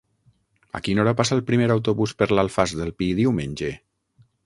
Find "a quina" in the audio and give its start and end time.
0.79-1.03